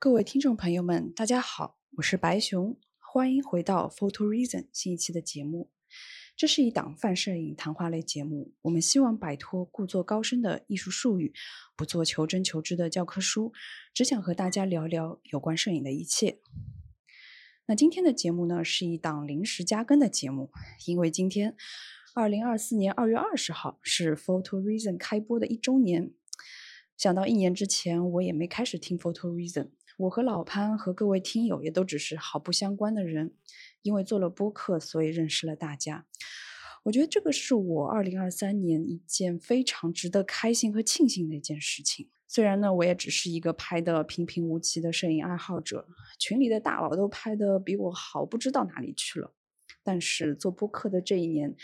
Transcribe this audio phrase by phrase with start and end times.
[0.00, 5.72] 各位听众朋友们，大家好，我是白熊，欢迎回到 Photo Reason 新一期的节目。
[6.36, 11.34] 这是一档泛摄影谈话类节目，我们希望摆脱故作高深的艺术术语，
[11.76, 13.52] 不做求真求知的教科书，
[13.92, 16.38] 只想和大家聊聊有关摄影的一切。
[17.66, 20.52] 那今天的节目呢，是一档临时加更的节目，
[20.86, 21.56] 因为今天
[22.14, 26.12] 二零二四年二月二十号是 Photo Reason 开播的一周年。
[26.96, 29.70] 想到一年之前我也没开始听 Photo Reason。
[29.98, 33.34] 我和老潘和各位听友也都只是毫不相关的人，
[33.82, 36.06] 因为做了播客，所以认识了大家。
[36.84, 42.08] 我觉得这个是我二零二三年一件非常值得开心和庆幸的一件事情。
[42.28, 49.34] 虽然呢，我也只是一个拍的平平无奇的摄影爱好者，群里的大佬都拍的比我好，不知道哪里去了。
[49.82, 51.56] 但是做播客的这一年，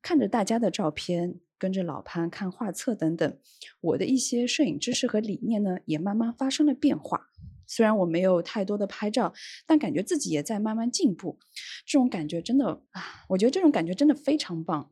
[0.00, 3.38] 看着大家的照片，跟着老潘看画册等等，
[3.80, 7.30] 我的一些摄影知识和理念呢，也慢慢发生了变化。
[7.74, 9.32] 虽然我没有太多的拍照，
[9.66, 11.38] 但感觉自己也在慢慢进步。
[11.86, 14.90] 这种感觉真的啊，我觉得这种感觉真的非常棒。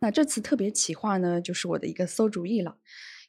[0.00, 2.78] 那这次特别企划呢，就是我的一个馊主意了，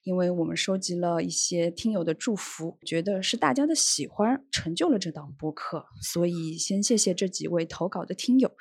[0.03, 8.51] 因为我们收集了一些听友的祝福，觉得是大家的喜欢成就了这档播客，所以先谢谢这几位投稿的听友，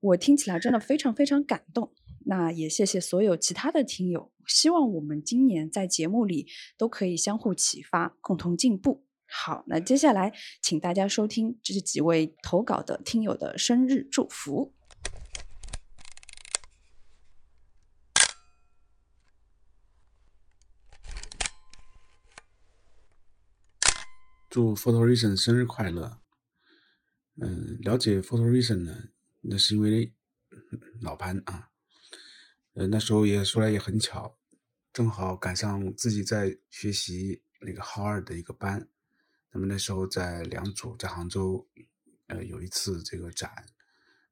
[0.00, 1.92] 我听起来真的非常非常感动。
[2.26, 9.07] 那也谢谢所有其他的听友，希望我们今年在节目里都可以相互启发，共同进步。
[9.30, 14.74] 好，那接下来请大家收听这是几位投稿的听友的生日祝福。
[24.48, 26.20] 祝 Photo Reason 生日快乐。
[27.40, 29.10] 嗯，了解 Photo Reason 呢，
[29.42, 30.14] 那是因为
[31.02, 31.68] 老潘啊。
[32.72, 34.38] 呃，那时候也说来也很巧，
[34.92, 38.88] 正好赶上自己在学习那个 Hard 的一个班。
[39.58, 41.66] 那么那时候在良渚，在杭州，
[42.28, 43.50] 呃，有一次这个展，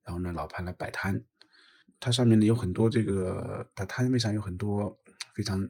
[0.05, 1.21] 然后呢，老潘来摆摊，
[1.99, 4.97] 它上面呢有很多这个，他摊位上有很多
[5.35, 5.69] 非常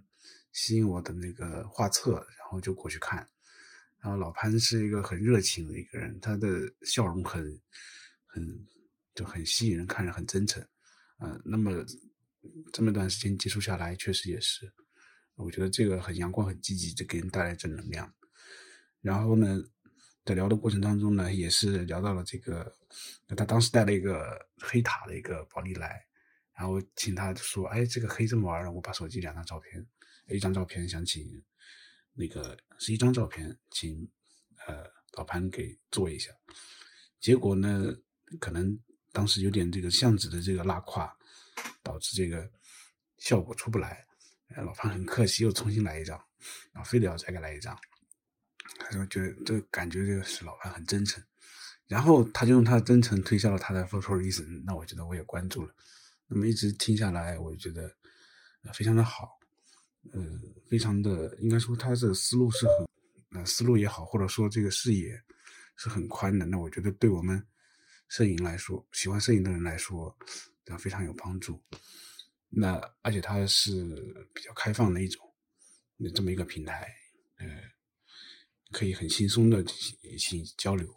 [0.53, 3.27] 吸引我的那个画册，然后就过去看。
[3.99, 7.59] 然后老潘是一个很热情的一个人，他的笑容很
[8.27, 8.67] 很
[9.15, 10.63] 就很吸引人，看着很真诚。
[11.21, 11.83] 嗯，那么
[12.75, 14.71] 这么一段时间接触下来，确实也是，
[15.37, 18.13] 我觉得这个很阳光、很积极，就给人带来正能量。
[19.07, 19.63] 然后呢，
[20.25, 22.77] 在聊的过程当中呢，也是聊到了这个，
[23.37, 26.05] 他当时带了一个黑塔的一个宝丽来，
[26.59, 29.87] 然后请他说：“哎，这个黑这么玩我把手机两张照片，
[30.29, 31.23] 一张照片想请
[32.15, 34.11] 那个是一张照片，请
[34.67, 34.85] 呃
[35.17, 36.33] 老潘给做一下。”
[37.21, 37.95] 结果呢，
[38.41, 38.77] 可能
[39.13, 41.17] 当时有点这个相纸的这个拉胯，
[41.81, 42.51] 导致这个
[43.19, 44.05] 效果出不来。
[44.49, 46.21] 老潘很客气，又重新来一张，
[46.73, 47.79] 然后非得要再给来一张。
[48.89, 51.21] 他就觉得这感觉，这个是老潘很真诚，
[51.89, 55.75] 然后他就用他的真诚推销了他的 photo reason，那我觉得我也关注了，
[56.29, 57.93] 那么一直听下来，我就觉得
[58.73, 59.29] 非常的好，
[60.13, 60.23] 呃，
[60.71, 65.21] 非常的应该说他的思路是很，呃，思路也好，或者说这个视野
[65.75, 67.45] 是很宽的，那我觉得对我们
[68.07, 70.17] 摄影来说，喜欢摄影的人来说，
[70.65, 71.61] 这非常有帮助。
[72.49, 73.85] 那而且它是
[74.33, 75.29] 比较开放的一种，
[75.97, 76.89] 那这么一个平台，
[77.39, 77.47] 呃。
[78.73, 80.89] 可以很轻松的进行行交流，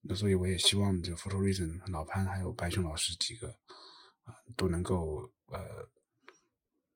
[0.00, 3.48] 那所以我也希望这 Photo Reason 老潘还有白熊老师几个
[4.22, 5.60] 啊都能够呃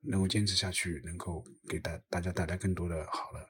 [0.00, 3.40] 能够坚持下去，能够给大大家带来更多的好的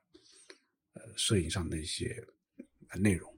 [0.94, 2.16] 呃摄影上的一些
[2.98, 3.32] 内容。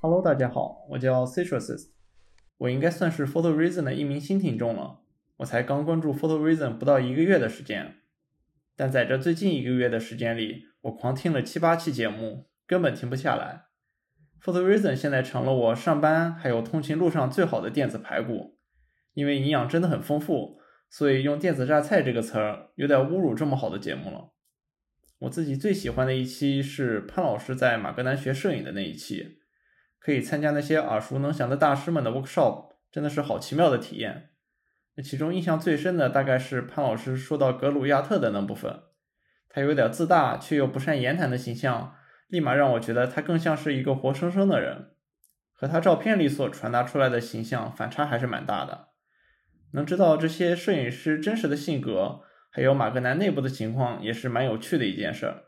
[0.00, 1.97] Hello，大家好，我叫 Citrus。
[2.58, 5.00] 我应该算是 Photo Reason 的一名新听众了，
[5.38, 7.96] 我才刚关注 Photo Reason 不到一个月的时间，
[8.76, 13.66] 但在这最近一个月的时间里，我狂听了七八期节目，根本停不下来。
[14.42, 18.58] Photo Reason 现在成了我上班还有通勤路上最好的电子排骨，
[19.14, 20.58] 因为营养真的很丰富，
[20.88, 24.32] 所以用“电子榨菜”这个词儿有点侮辱这么好的节目了。
[25.20, 29.37] 我自己最喜欢的一期是潘老师在马格南学摄影的那一期。
[29.98, 34.30] 可以参加那些耳熟能详的大师们的 workshop，真的是好奇妙的体验。
[34.94, 38.82] 那其中印象最深的大概是潘老师说到格鲁亚特的那部分，
[39.48, 41.94] 他有点自大却又不善言谈的形象，
[42.26, 44.90] 立马让我觉得他更像是一个活生生的人，
[45.52, 48.88] 和他照片里所传达出来的形象反差还是蛮大的。
[49.72, 55.44] 能知道这些摄影师真实的性格，还有马格南内部的情况，也是蛮有趣的一件事儿。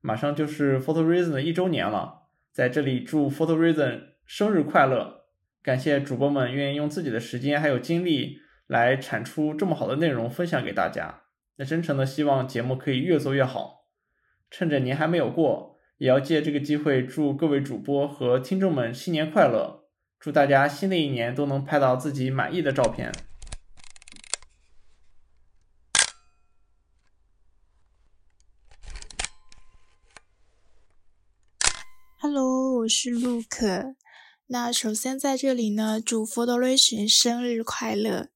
[0.00, 2.19] 马上就是 Photo Reason 的一周年了。
[2.52, 5.26] 在这里祝 Photo Reason 生日快乐！
[5.62, 11.22] 感谢主播们愿意用自己的时间还有精力来产出这么好的内容分享给大家。
[11.56, 13.86] 那真诚的希望节目可以越做越好。
[14.50, 19.84] 趁着年还没有过，也要借这个机会祝各位主播和听众们新年快乐，
[20.18, 23.12] 祝大家新的一年都能拍到自己满意的照片。
[32.22, 33.94] Hello，我是陆可。
[34.48, 38.28] 那首先在这里呢，祝 Photoration 生日快乐。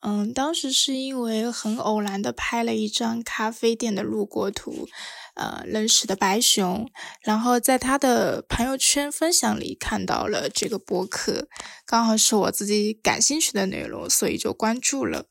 [0.00, 4.88] 嗯，当时是因为很偶然的拍了一张咖啡店的路过图，
[5.36, 6.90] 呃，认识的白熊，
[7.22, 11.46] 然后在他的朋友圈分享里看到了这个博客，
[11.86, 15.26] 刚好是我自己感兴趣的内容，所以就关注了。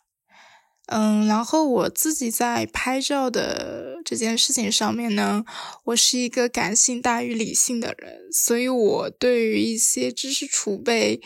[0.88, 5.46] 嗯，然后我自己在拍照的这件事情上面呢，
[5.86, 11.22] 我是一个感性大于理性的人，所以我对于一些知识储备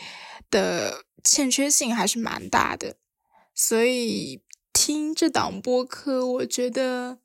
[0.50, 2.96] 的欠缺性还是蛮大的。
[3.56, 4.42] 所以
[4.72, 7.18] 听这档播客，我觉得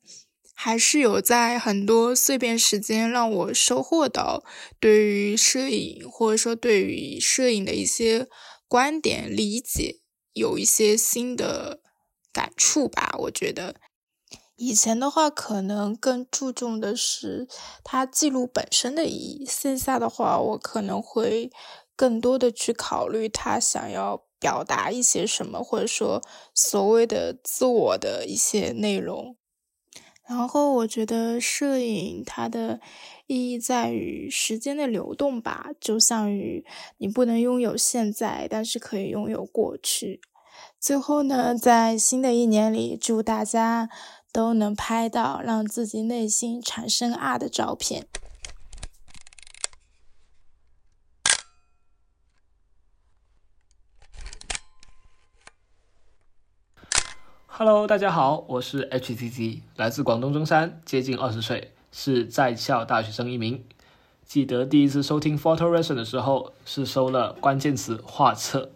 [0.52, 4.42] 还是有在很多碎片时间让我收获到
[4.80, 8.26] 对于摄影或者说对于摄影的一些
[8.66, 10.00] 观点理解，
[10.32, 11.81] 有一些新的。
[12.32, 13.74] 感触吧，我觉得
[14.56, 17.48] 以前的话可能更注重的是
[17.82, 21.50] 它记录本身的意义，线下的话我可能会
[21.96, 26.22] 更多的去考虑他想要表达一些什么，或者说
[26.54, 29.36] 所谓的自我的一些内容。
[30.28, 32.80] 然后我觉得摄影它的
[33.26, 36.64] 意义在于时间的流动吧，就像于
[36.98, 40.20] 你不能拥有现在，但是可以拥有过去。
[40.82, 43.88] 最后呢，在新的一年里，祝大家
[44.32, 48.08] 都能拍到让自己内心产生爱的照片。
[57.46, 63.64] Hello，大家好，我是 HTT，来自广东中山，接近二十岁，是在校大学生一名。
[64.24, 68.72] 记得第一次收听 Photo r e s o n 的时候，是收了关键词画册。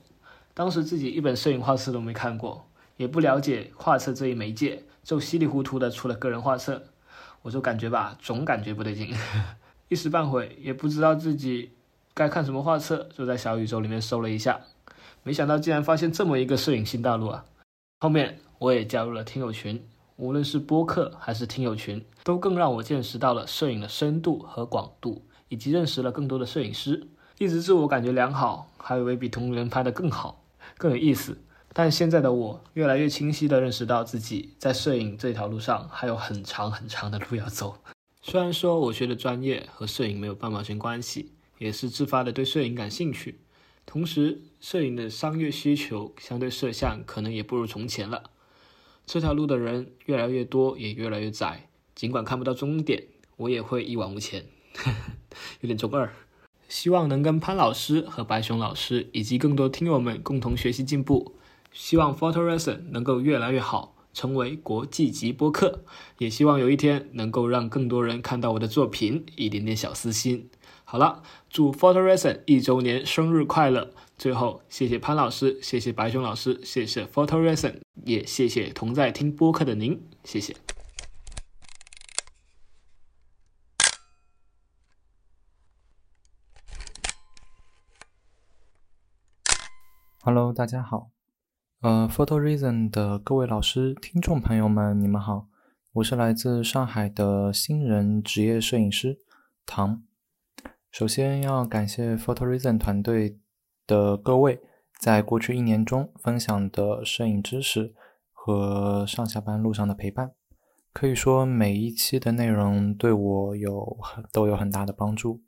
[0.57, 2.67] 当时自己一本摄影画册都没看过，
[2.97, 6.83] 也不了解画册这一媒介，就稀里糊涂的出了个人画册，
[7.43, 9.15] 我就感觉吧，总感觉不对劲，
[9.89, 11.73] 一时半会也不知道自己
[12.15, 14.63] 该看什么画册，就在小宇宙里面搜了一下，
[15.23, 17.45] 没想到竟然发现这么一个摄影新大陆啊！
[18.01, 19.87] 后面我也加入了听友群，
[20.17, 27.07] 无论是播客还是听友群，都更让我见识到了摄影的深度和广度，以及认识了更多的摄影师，
[27.37, 30.41] 一直自我感觉良好，还以为比同龄人拍的更好。
[30.79, 31.39] 更有意思，
[31.73, 37.79] 但现在的我越来越清晰地认识到自己在摄影这条路上还有很长很长的路要走。
[38.23, 43.41] 虽然说我学的专业和摄影没有半毛钱关系，也是自发的对摄影感兴趣。
[43.87, 48.31] 同时，摄影的商业需求相对摄像可能也不如从前了。
[49.07, 51.69] 这条路的人越来越多，也越来越窄。
[51.95, 53.05] 尽管看不到终点，
[53.37, 54.45] 我也会一往无前，
[55.63, 56.13] 有点中二。
[56.69, 61.35] 希望能跟潘老师和白熊老师以及更多听友们共同学习进步。
[61.73, 65.85] 希望 Photo Reason 能够越来越好，成为国际级播客。
[66.19, 70.49] 也希望有一天能够让更多人看到我的作品，一点点小私心。
[70.85, 73.91] 好了，祝 Photo Reason 一周年生日快乐！
[74.17, 77.75] 最后，谢谢潘老师，谢谢白熊老师，谢谢 Photo Reason，
[78.05, 80.55] 也谢谢同在听播客的您，谢谢。
[90.27, 91.13] Hello，大家好。
[91.83, 95.47] 呃，Photo Reason 的各位老师、听众朋友们，你们好，
[95.93, 99.21] 我是来自上海的新人职业摄影师
[99.65, 100.03] 唐。
[100.91, 103.39] 首先要感谢 Photo Reason 团队
[103.87, 104.61] 的各位
[105.01, 107.95] 在过去一年中分享的摄影知识
[108.33, 110.33] 和上下班路上的陪伴。
[110.93, 113.97] 可以说每一期的内容对我有
[114.33, 115.43] 都有很大的帮助，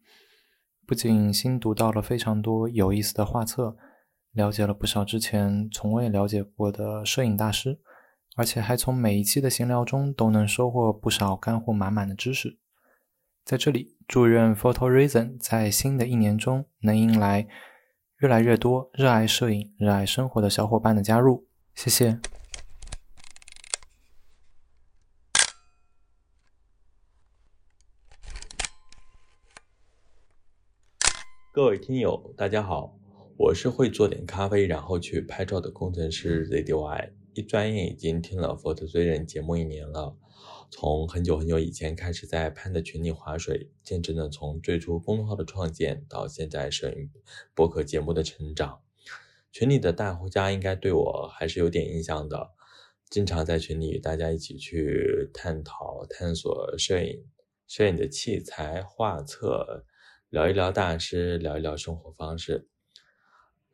[0.86, 3.76] 不仅新读到了非常多有意思的画册。
[4.32, 7.80] 了解了不少之前从未了解过的摄影大师，
[8.36, 12.58] 而且还从每一期的闲聊中都能收获不少干货满满的知识。
[13.44, 17.48] 在这里，祝愿 Photo Reason 在新的一年中能迎来
[18.18, 21.48] 越来越多热爱摄影、热爱生活的小伙伴的加入。
[21.74, 22.20] 谢谢。
[31.50, 32.94] 各位听友，大家好。
[33.40, 37.12] 我是会做点咖啡，然后去拍照的工程师 ZDY。
[37.34, 40.16] 一转眼已经听了 Photo 追人节目一年了，
[40.72, 47.12] 从很久很久以前开始在 Pan 的群里划水，见证了从最初公众号的创建到现在摄影
[47.54, 48.80] 博客节目的成长。
[49.52, 52.50] 群里的大家应该对我还是有点印象的，
[53.08, 57.24] 经常在群里与大家一起去探讨、探索摄影、
[57.68, 59.84] 摄影的器材、画册，
[60.28, 62.66] 聊一聊大师，聊一聊生活方式。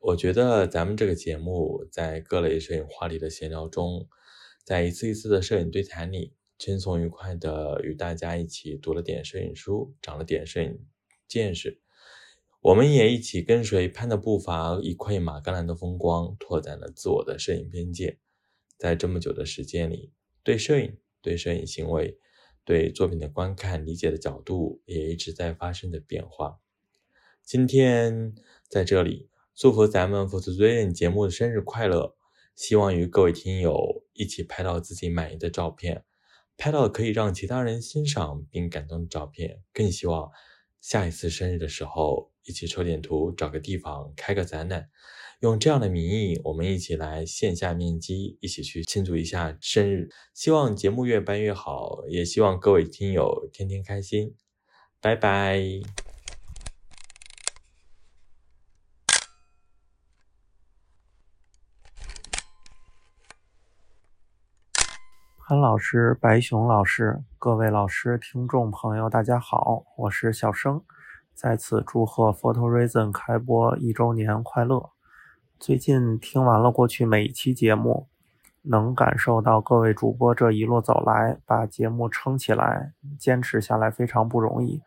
[0.07, 4.07] 我觉得咱们这个节目在各类摄影话题的闲聊中，
[4.63, 10.79] 在一次一次的摄影对谈里，轻松愉快的与大家一起读了点摄影书，长了点摄影
[11.27, 11.81] 见识。
[12.61, 18.19] 我们也一起跟随潘的步伐，一窥马格兰的风光，拓展了自我的摄影边界。
[18.77, 22.19] 在这么久的时间里，对摄影、对摄影行为、
[22.63, 26.61] 对作品的观看理解的角度，也一直在发生着变化。
[27.43, 28.35] 今天
[28.69, 29.31] 在这里。
[29.57, 32.17] 祝福咱们 f o t o r a i n 节目的生日快乐！
[32.57, 36.05] 希望与各位听友一起拍到自己满意的照片，
[36.57, 39.63] 拍到可以让其他人欣赏并感动的照片。
[39.73, 40.29] 更希望
[40.81, 44.89] 下一次生日的时候，一起抽点图，找个地方开个展览，
[45.39, 50.09] 用这样的名义，我们一起来线下面基，一起去庆祝一下生日。
[50.35, 54.35] 希望节目越办越好，也希望各位听友天天开心。
[55.01, 56.04] 拜拜。
[65.47, 70.81] 潘老师、白熊老师，各位老师、听众朋友，大家好，我是小生，
[71.35, 74.89] 在此祝贺 Photo Reason 开播一周年快乐。
[75.61, 78.09] 最近听完了过去每一期节目，
[78.63, 84.81] 能感受到各位主播这一路走来，把节目撑起来、坚持下来非常不容易。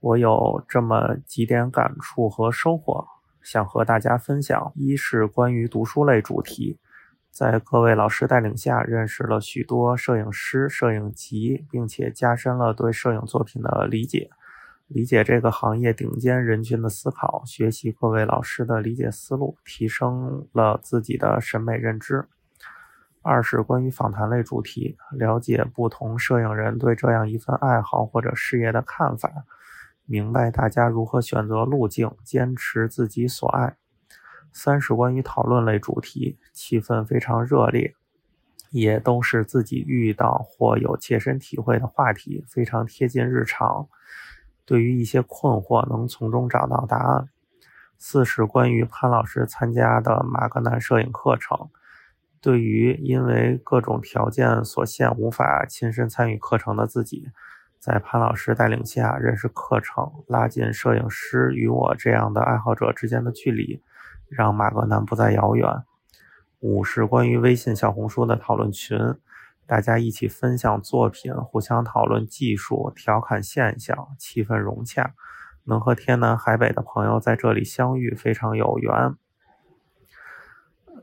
[0.00, 3.06] 我有这么几点感触和收获，
[3.42, 4.72] 想和大家分享。
[4.74, 6.78] 一是关于读书类主题。
[7.30, 14.30] 在各位老师带领下，认识了许多摄影师、摄影集，并且加深了对摄影作品的理解，
[14.88, 22.26] 理解这个行业顶尖人群的思考，学习各位老师的理解思路，提升了自己的审美认知。
[23.22, 29.30] 二是关于访谈类主题，了解不同摄影人对这样一份爱好或者事业的看法，
[30.06, 33.76] 明白大家如何选择路径，坚持自己所爱。
[34.52, 37.94] 三是关于讨论类主题，气氛非常热烈，
[38.70, 43.88] 也都是自己遇到或有切身体会的话题，非常贴近日常。
[44.64, 47.28] 对于一些困惑，能从中找到答案。
[47.96, 51.70] 四是关于潘老师参加的马格南摄影课程，
[52.40, 57.28] 对于因为各种条件所限无法亲身参与课程的自己，
[57.80, 63.82] 在潘老师带领下认识课程，拉近摄影师与我这样的爱好者之间的距离。
[64.28, 65.84] 让马格南不再遥远。
[66.60, 68.98] 五是关于微信、小红书的讨论群，
[69.66, 75.14] 大家一起分享作品，互相讨论技术，调侃现象，气氛融洽。
[75.64, 79.14] 能和天南海北的朋友在这里相遇，非常有缘。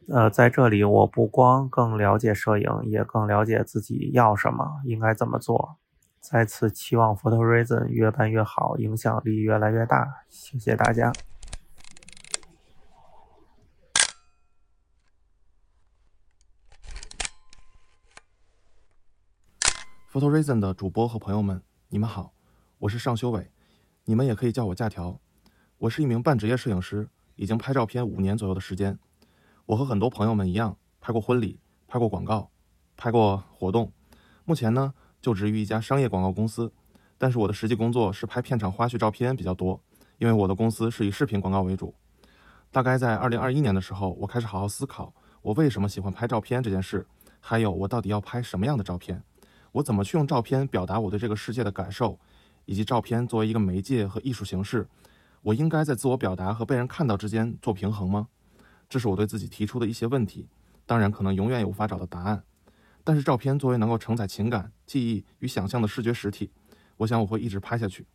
[0.07, 5.77] 呃，在这里，我不光更了解摄影，也更了解自己要什么，应该怎么做。
[6.19, 10.07] 再次期望 Photo Reason 越办越好，影响力越来越大。
[10.27, 11.11] 谢谢大家。
[20.15, 22.31] Photo Reason 的主播和朋友们，你们好，
[22.79, 23.51] 我是尚修伟，
[24.05, 25.19] 你们也可以叫我假条。
[25.77, 28.97] 我是一名半职业摄影师，已经拍照片五年左右的时间。
[29.65, 32.49] 我和很多朋友们一样，拍过婚礼，拍过广告，
[32.95, 33.91] 拍过活动。
[34.45, 36.71] 目前呢，就职于一家商业广告公司，
[37.17, 39.81] 但是我的实际工作是拍片场花絮照片比较多，
[40.19, 41.93] 因为我的公司是以视频广告为主。
[42.71, 47.05] 大概在二零二一年的时候，我开始好好思考我为什么喜欢拍照片这件事，
[47.41, 49.21] 还有我到底要拍什么样的照片。
[49.75, 52.17] 我怎么去用照片表达我对这个世界的感受，
[52.63, 54.87] 以及照片作为一个媒介和艺术形式，
[55.41, 58.29] 我应该在自我表达和被人看到之间做平衡吗？
[58.87, 60.47] 这是我对自己提出的一些问题，
[60.85, 62.41] 当然可能永远也无法找到答案。
[63.03, 66.49] 但是照片作为能够承载情感、记忆与想象的视觉实体，
[66.95, 68.07] 我想我会一直拍下去。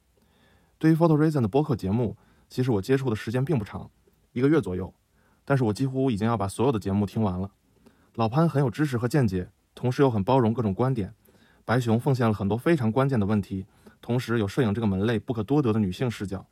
[0.79, 2.17] 对于 Photo Reason 的播客节目，
[2.49, 3.90] 其实我接触的时间并不长，
[4.33, 4.95] 一个月左右，
[5.45, 7.50] 但是我几乎已经要把所有的节目听完了。
[8.14, 11.14] 老潘很有知识和见解，同时又很包容各种观点。
[11.64, 13.67] 白熊奉献了很多非常关键的问题，
[14.00, 16.47] 同时有摄影这个门类不可多得的女性视角。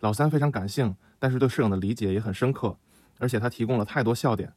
[0.00, 2.76] 老三非常感性，但是对摄影的理解也很深刻，
[3.18, 4.52] 而且他提供了太多笑点。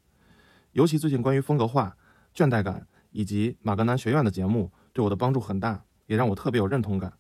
[0.72, 1.96] 尤其最近关于风格化、
[2.34, 7.14] 倦怠感以及马格南学院的节目对我的帮助很大，也让我特别有认同感。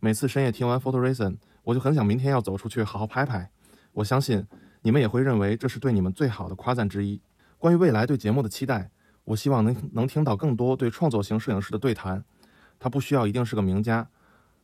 [0.00, 3.50] 每次深夜听完 Photo Reason，我就很想明天要走出去好好拍拍。
[3.92, 4.46] 我相信
[4.82, 7.20] 你们也会认为这是对你们最好的夸赞之一。
[7.58, 8.90] 关于未来对节目的期待，
[9.24, 12.24] 我希望能能听到更多对创作型摄影师的对谈。
[12.78, 14.08] 他不需要一定是个名家。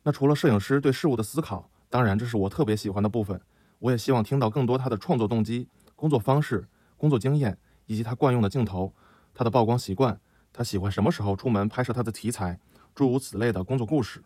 [0.03, 3.41] 那除了摄影师对事物的思考，当然这是我特别喜欢的部分。
[3.79, 8.93] 我也希望听到更多他的创作动机、工作方式、工作经验，以及他惯用的镜头、
[9.33, 10.21] 他的曝光习惯、
[10.53, 12.59] 他喜欢什么时候出门拍摄他的题材，
[12.95, 14.25] 诸如此类的工作故事。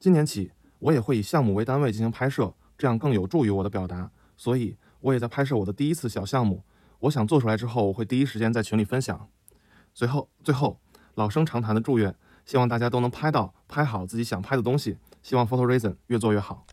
[0.00, 0.50] 今年起，
[0.80, 4.10] 我也会以项目为单位进行拍摄，这样更有助于我的表达。
[4.36, 6.64] 所以，我也在拍摄我的第一次小项目。
[6.98, 9.28] 我想做出来之后，我会第一时间在群里分享。
[9.96, 10.78] 最后，最后，
[11.14, 14.98] 老生常谈的祝愿，希望大家都能拍到、拍好自己想拍的东西。
[15.22, 16.66] 希望 Photo Reason 越做越好。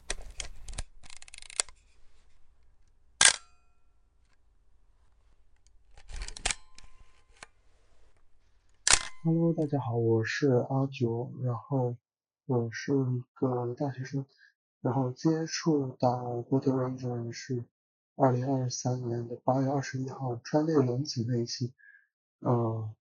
[9.24, 11.96] Hello，大家好，我是阿九，然后
[12.46, 14.26] 我是一个大学生，
[14.82, 17.64] 然后接触到 Photo Reason 是
[18.18, 21.72] 二零二三年的八月二十一号川内龙子那一期，
[22.40, 22.94] 呃，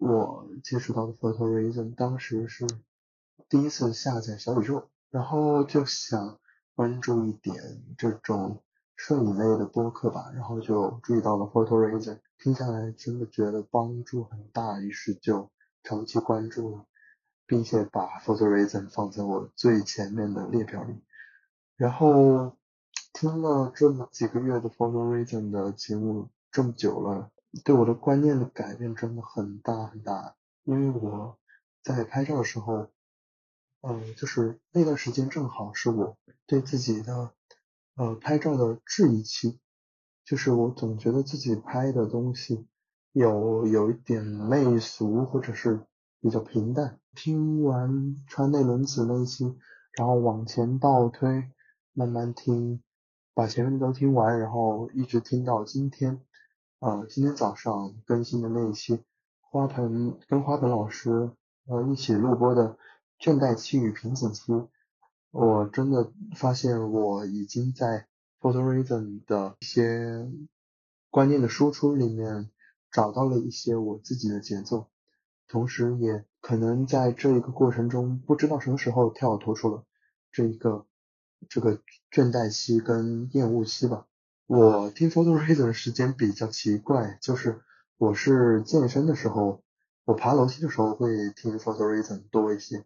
[0.00, 2.66] 我接触到的 Photo Reason 当时是
[3.48, 6.40] 第一次下载小宇宙，然后就想
[6.74, 7.56] 关注一点
[7.96, 8.64] 这种
[8.96, 15.48] 摄影类的播客吧，然后就注意到了 Photo Reason，听下来真的觉得帮助很大，于是就。
[15.82, 16.84] 长期关注了，
[17.46, 21.02] 并且把 Photo Reason 放在我最前面的列表里。
[21.74, 22.54] 然后
[23.14, 27.30] 听了这么几个月的 Photo Reason 的节目，这么久了，
[27.64, 30.36] 对我的观念的改变真的很大很大。
[30.64, 31.38] 因为我
[31.82, 32.88] 在拍照的时候，
[33.80, 36.16] 嗯，就是那段时间正好是我
[36.46, 37.32] 对自己的
[37.96, 39.58] 呃拍照的质疑期，
[40.24, 42.66] 就是我总觉得自己拍的东西。
[43.12, 45.84] 有有一点媚俗，或者是
[46.20, 47.00] 比较平淡。
[47.16, 49.58] 听完川内伦子那一期，
[49.94, 51.50] 然后往前倒推，
[51.92, 52.80] 慢慢听，
[53.34, 56.20] 把前面的都听完，然后一直听到今天，
[56.80, 59.00] 呃，今天早上更新的那一期，
[59.40, 61.30] 花盆跟花盆老师
[61.66, 62.76] 呃一起录播的
[63.18, 64.52] 倦怠期与瓶颈期，
[65.30, 68.06] 我真的发现我已经在
[68.40, 70.28] Photo Reason 的一些
[71.10, 72.50] 观念的输出里面。
[72.92, 74.88] 找到了一些我自己的节奏，
[75.46, 79.84] 同时也可能在这一个过程中，不知道什么时候跳脱出了
[80.32, 80.84] 这一个
[81.48, 81.76] 这个
[82.10, 84.08] 倦怠期跟厌恶期吧。
[84.52, 87.62] 我听 Photo Reason 的时间比较奇怪，就是
[87.98, 89.62] 我是健身的时候，
[90.04, 92.84] 我爬楼梯的时候会听 Photo Reason 多一些，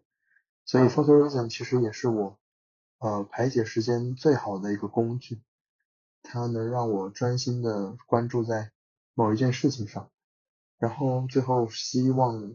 [0.63, 2.37] 所以 Photo Reason 其实也是我
[2.99, 5.41] 呃排解时间最好的一个工具，
[6.21, 8.69] 它能让我专心的关注在。
[9.15, 10.11] 某一件事情上，
[10.77, 12.53] 然后最后希望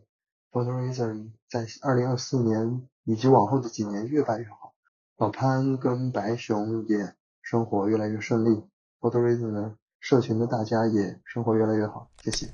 [0.52, 4.74] Photo Reason 在二零二四年以及往后的几年越办越好。
[5.16, 8.62] 老潘跟白熊也生活越来越顺利
[9.00, 12.10] ，Photo Reason 的社群的大家也生活越来越好。
[12.22, 12.52] 谢谢。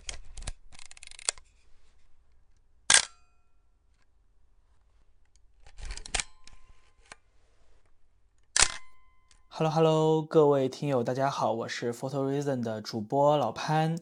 [9.49, 13.99] Hello Hello，各位听友，大家好，我是 Photo Reason 的主播老潘。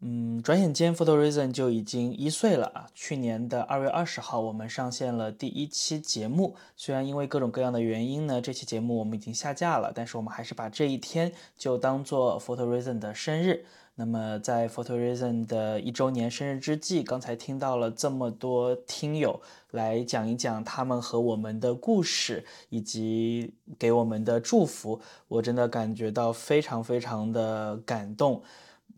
[0.00, 2.86] 嗯，转眼间 Photo Reason 就已经一岁了啊！
[2.94, 6.56] 去年的二月二十号，我们上线了第一期节目。
[6.76, 13.64] 虽然因为各种各样的原因呢，这期节目我们已经下架了，但是我们还是把这一天就当做 Photo Reason 的生日。
[13.96, 28.42] 那么，在 Photo Reason 的一周年生日之际，刚才听到了这么多听友来讲一讲他们和我们的故事，以及给我们的祝福，我真的感觉到非常非常的感动。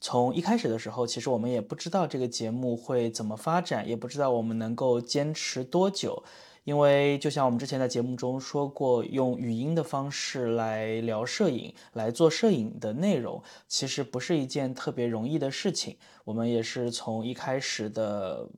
[0.01, 6.23] 从一开始的时候，其实我们也不知道这个节目会怎么发展，也不知道我们能够坚持多久。
[6.65, 15.97] 因为就像我们之前在节目中说过，用语音的方式来聊摄影，来做摄影的内容，其实不是一件特别容易的事情。
[16.25, 18.49] 我们也是从一开始的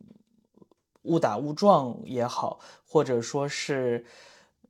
[1.03, 4.07] 误打误撞也好，或者说是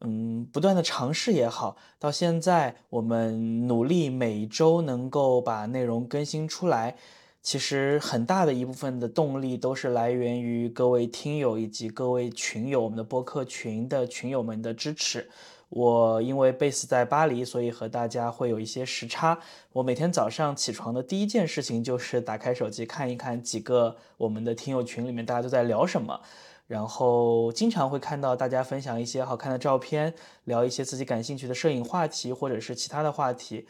[0.01, 6.97] 嗯不断的尝试也好，到现在我们努力每周能够把内容更新出来。
[7.41, 15.31] 其实很大的一部分的动力都是来源于各位听友以及各位群友，我们的播客群的群友们的支持。
[15.71, 19.39] 我因为 base 在巴黎，所以和大家会有一些时差。
[19.73, 26.21] 我每天早上起床的第一件事情就是打开手机看一看几个我们的听友群里面大家都在聊什么，
[26.69, 33.67] 然后经常会看到大家分享一些好看的照片，聊一些自己感兴趣的摄影话题或者是其他的话题。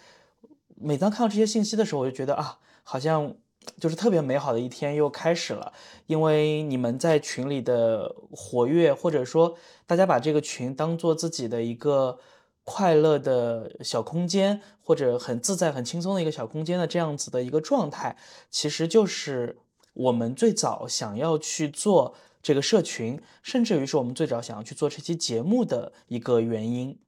[0.75, 3.35] 每当看到这些信息的时候，我就觉得啊，好像。
[3.79, 5.75] 就是特别美好的一天又开始了，
[6.07, 12.19] 因为你们在群里的活跃，或者说大家把这个群当做自己的一个
[12.65, 18.17] 快乐的小空间，或者很自在、很轻松的一个小空间的这样子的一个状态，
[18.51, 19.59] 其实就是
[19.93, 26.99] 我们最早想要去做这个社群，甚至于是我们最早想要去做这期节目的一个原因。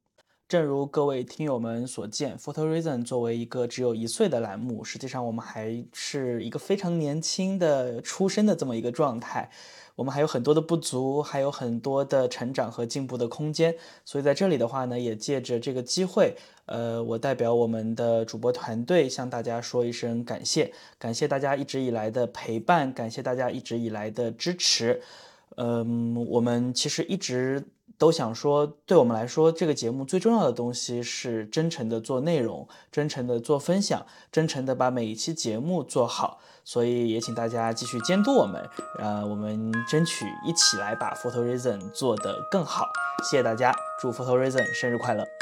[0.51, 9.49] 正如各位听友们所见，Photo Reason 作为一个只有一岁的栏目，实际上我们还是一个非常年轻的出生的这么一个状态，
[9.95, 13.73] 我们还有很多的不足，还有很多的成长和进步的空间。
[14.05, 16.35] 所以在这里的话呢，也借着这个机会，
[16.67, 25.01] 呃，我代表我们的主播团队向大家说一声感谢，感谢大家一直以来的陪伴，感谢大家一直以来的支持。
[25.57, 27.69] 嗯，我们其实一直。
[27.99, 36.39] 都想说，对我们来说，这个节目最重要的东西是真诚的做内容，真诚的做分享，真诚的把每一期节目做好。
[36.65, 38.67] 所以也请大家继续监督我们，
[38.99, 42.87] 呃，我们争取一起来把 Photo Reason 做得更好。
[43.31, 45.40] 谢谢大家，祝 Photo Reason 生日快乐！